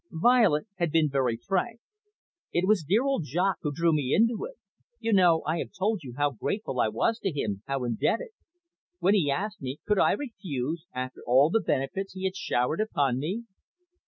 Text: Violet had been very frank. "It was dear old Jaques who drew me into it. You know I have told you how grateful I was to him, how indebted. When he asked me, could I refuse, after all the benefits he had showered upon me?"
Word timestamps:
Violet 0.11 0.65
had 0.77 0.91
been 0.91 1.09
very 1.11 1.37
frank. 1.37 1.79
"It 2.51 2.67
was 2.67 2.83
dear 2.83 3.03
old 3.03 3.23
Jaques 3.23 3.59
who 3.61 3.71
drew 3.71 3.93
me 3.93 4.15
into 4.15 4.45
it. 4.45 4.55
You 4.99 5.13
know 5.13 5.43
I 5.45 5.59
have 5.59 5.73
told 5.77 5.99
you 6.01 6.15
how 6.17 6.31
grateful 6.31 6.79
I 6.81 6.87
was 6.87 7.19
to 7.19 7.31
him, 7.31 7.61
how 7.67 7.83
indebted. 7.83 8.29
When 8.97 9.13
he 9.13 9.29
asked 9.29 9.61
me, 9.61 9.77
could 9.85 9.99
I 9.99 10.13
refuse, 10.13 10.87
after 10.91 11.21
all 11.27 11.51
the 11.51 11.61
benefits 11.61 12.13
he 12.13 12.23
had 12.23 12.35
showered 12.35 12.81
upon 12.81 13.19
me?" 13.19 13.43